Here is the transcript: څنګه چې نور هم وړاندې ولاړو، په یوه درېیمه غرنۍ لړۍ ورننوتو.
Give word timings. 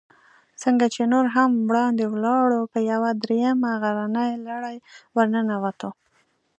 څنګه 0.61 0.85
چې 0.93 1.01
نور 1.13 1.25
هم 1.35 1.51
وړاندې 1.69 2.03
ولاړو، 2.13 2.59
په 2.73 2.79
یوه 2.91 3.09
درېیمه 3.23 3.71
غرنۍ 3.81 4.31
لړۍ 4.47 4.77
ورننوتو. 5.15 5.89